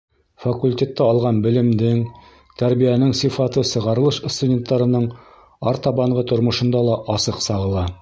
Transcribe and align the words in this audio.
—Факультетта 0.43 1.03
алған 1.11 1.41
белемдең, 1.43 1.99
тәрбиәнең 2.63 3.13
сифаты 3.21 3.67
сығарылыш 3.75 4.21
студенттарының 4.39 5.09
артабанғы 5.75 6.29
тормошонда 6.33 6.87
ла 6.91 7.01
асыҡ 7.19 7.43
сағыла. 7.51 7.91